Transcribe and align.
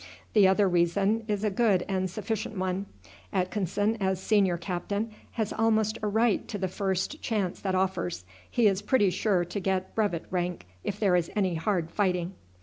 The 0.33 0.47
other 0.47 0.67
reason 0.67 1.23
is 1.27 1.43
a 1.43 1.51
good 1.51 1.85
and 1.87 2.09
sufficient 2.09 2.57
one. 2.57 2.87
Atkinson, 3.31 3.97
as 3.97 4.19
senior 4.19 4.57
captain, 4.57 5.11
has 5.33 5.53
almost 5.53 5.99
a 6.01 6.07
right 6.07 6.47
to 6.47 6.57
the 6.57 6.67
first 6.67 7.21
chance 7.21 7.59
that 7.59 7.75
offers. 7.75 8.25
He 8.49 8.65
is 8.65 8.81
pretty 8.81 9.11
sure 9.11 9.45
to 9.45 9.59
get 9.59 9.93
brevet 9.93 10.23
rank 10.31 10.65
if 10.83 10.99
there 10.99 11.15
is 11.15 11.29
any 11.35 11.53
hard 11.53 11.91
fighting." 11.91 12.33